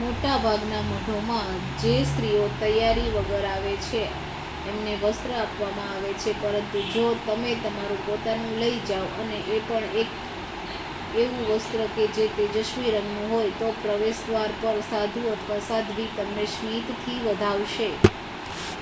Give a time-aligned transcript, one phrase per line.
[0.00, 4.02] મોટાભાગના મઠોમાં જે સ્ત્રીઓ તૈયારી વગર આવે છે
[4.66, 9.96] એમને વસ્ત્ર આપવામાં આવે છે પરંતુ જો તમે તમારું પોતાનું લઈ જાઓ અને એ પણ
[9.96, 11.80] 1 એવું વસ્ત્ર
[12.14, 17.88] જે તેજસ્વી રંગનું હોય તો પ્રવેશદ્વાર પર જ સાધુ અથવા સાધ્વી તમને સ્મિતથી વધાવશે